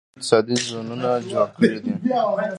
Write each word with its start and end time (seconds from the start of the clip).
دوی 0.03 0.09
نوي 0.09 0.19
اقتصادي 0.19 0.55
زونونه 0.67 1.09
جوړ 1.29 1.47
کړي 1.55 1.77
دي. 1.83 1.93